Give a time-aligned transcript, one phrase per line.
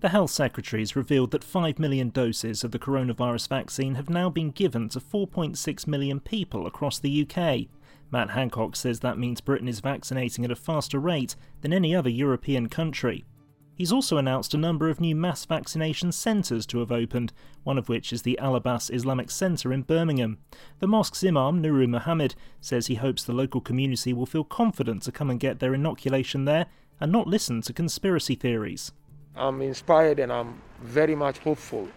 [0.00, 4.30] The Health Secretary has revealed that 5 million doses of the coronavirus vaccine have now
[4.30, 7.66] been given to 4.6 million people across the UK.
[8.10, 12.08] Matt Hancock says that means Britain is vaccinating at a faster rate than any other
[12.08, 13.26] European country.
[13.74, 17.90] He's also announced a number of new mass vaccination centres to have opened, one of
[17.90, 20.38] which is the Al Abbas Islamic Centre in Birmingham.
[20.78, 25.12] The mosque's imam, Nuru Muhammad, says he hopes the local community will feel confident to
[25.12, 26.66] come and get their inoculation there
[26.98, 28.92] and not listen to conspiracy theories.
[29.40, 31.88] I'm inspired and I'm very much hopeful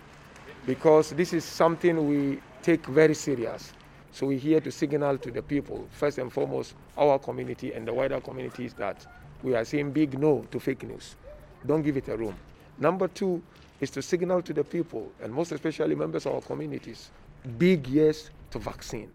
[0.65, 3.73] because this is something we take very serious.
[4.13, 7.93] So we're here to signal to the people, first and foremost, our community and the
[7.93, 9.05] wider communities that
[9.41, 11.17] we are saying big no to fake news.
[11.65, 12.35] Don't give it a room.
[12.77, 13.43] Number two
[13.81, 17.11] is to signal to the people, and most especially members of our communities,
[17.57, 19.11] big yes to vaccine.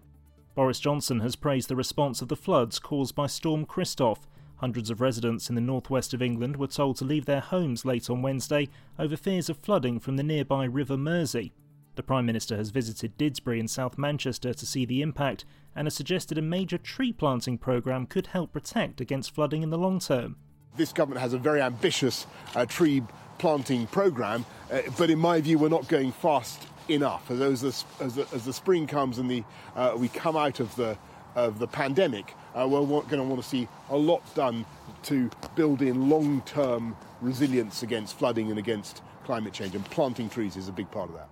[0.55, 4.27] Boris Johnson has praised the response of the floods caused by Storm Christoph
[4.59, 8.11] Hundreds of residents in the northwest of England were told to leave their homes late
[8.11, 11.53] on Wednesday over fears of flooding from the nearby River Mersey.
[11.95, 15.45] The Prime Minister has visited Didsbury in South Manchester to see the impact
[15.77, 19.78] and has suggested a major tree planting programme could help protect against flooding in the
[19.78, 20.37] long term.
[20.77, 23.03] This government has a very ambitious uh, tree
[23.39, 27.31] planting programme, uh, but in my view, we're not going fast enough.
[27.31, 29.45] As, the, as the, as the spring comes and the,
[29.77, 30.98] uh, we come out of the,
[31.34, 34.64] of the pandemic, uh, we're going to want to see a lot done
[35.05, 40.56] to build in long term resilience against flooding and against climate change, and planting trees
[40.56, 41.28] is a big part of that.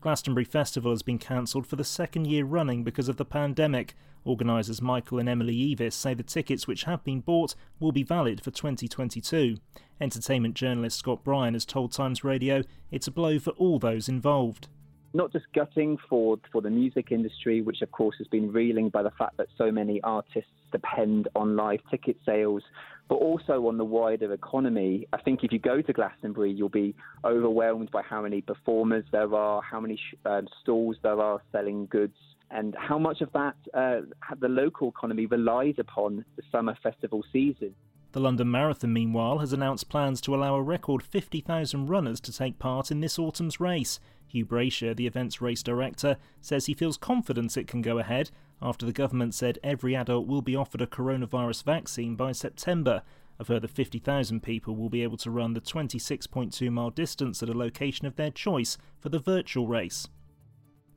[0.00, 3.94] Glastonbury Festival has been cancelled for the second year running because of the pandemic.
[4.24, 8.40] Organisers Michael and Emily Eavis say the tickets which have been bought will be valid
[8.40, 9.56] for 2022.
[10.00, 14.68] Entertainment journalist Scott Bryan has told Times Radio it's a blow for all those involved
[15.16, 19.02] not just gutting for for the music industry, which of course has been reeling by
[19.02, 22.62] the fact that so many artists depend on live ticket sales,
[23.08, 25.06] but also on the wider economy.
[25.12, 26.94] I think if you go to Glastonbury, you'll be
[27.24, 32.16] overwhelmed by how many performers there are, how many um, stalls there are selling goods,
[32.50, 34.00] and how much of that uh,
[34.38, 37.74] the local economy relies upon the summer festival season.
[38.16, 42.58] The London Marathon, meanwhile, has announced plans to allow a record 50,000 runners to take
[42.58, 44.00] part in this autumn's race.
[44.26, 48.30] Hugh Brasher, the event's race director, says he feels confident it can go ahead
[48.62, 53.02] after the government said every adult will be offered a coronavirus vaccine by September.
[53.38, 57.58] A further 50,000 people will be able to run the 26.2 mile distance at a
[57.58, 60.08] location of their choice for the virtual race.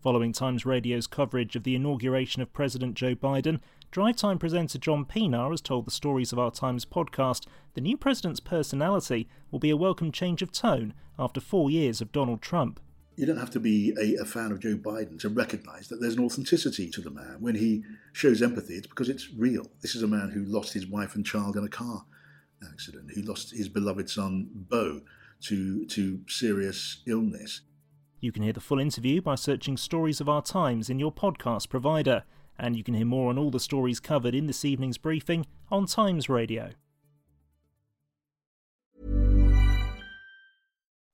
[0.01, 3.59] Following Times Radio's coverage of the inauguration of President Joe Biden,
[3.91, 7.97] Drive Time presenter John Pienaar has told the Stories of Our Times podcast the new
[7.97, 12.79] president's personality will be a welcome change of tone after four years of Donald Trump
[13.15, 16.15] you don't have to be a, a, fan of Joe Biden to recognize that there's
[16.15, 17.35] an authenticity to the man.
[17.41, 17.83] When he
[18.13, 19.65] shows empathy, it's because it's real.
[19.81, 22.05] This is a man who lost his wife and child in a car
[22.71, 25.01] accident, who lost his beloved son, Beau,
[25.41, 27.59] to, to serious illness.
[28.21, 31.67] You can hear the full interview by searching Stories of Our Times in your podcast
[31.67, 32.23] provider,
[32.59, 35.85] and you can hear more on all the stories covered in this evening's briefing on
[35.85, 36.71] Times Radio.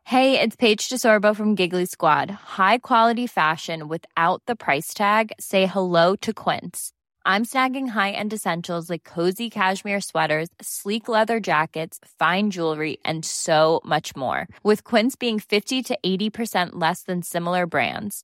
[0.08, 2.30] Hey, it's Paige DeSorbo from Giggly Squad.
[2.30, 5.32] High quality fashion without the price tag.
[5.40, 6.92] Say hello to Quince.
[7.26, 13.82] I'm snagging high-end essentials like cozy cashmere sweaters, sleek leather jackets, fine jewelry, and so
[13.84, 14.48] much more.
[14.62, 18.24] With Quince being 50 to 80% less than similar brands.